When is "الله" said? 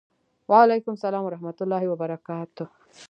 1.63-1.83